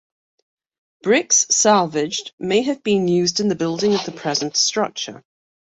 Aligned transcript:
Bricks 1.03 1.45
salvaged 1.51 2.31
may 2.39 2.63
have 2.63 2.81
been 2.81 3.07
used 3.07 3.39
in 3.39 3.49
the 3.49 3.55
building 3.55 3.93
of 3.93 4.03
the 4.03 4.11
present 4.11 4.57
structure. 4.57 5.23